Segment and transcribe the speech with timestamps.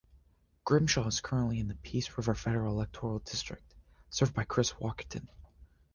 [0.65, 3.75] Grimshaw is currently in the Peace River federal electoral district,
[4.09, 5.27] served by Chris Warkentin.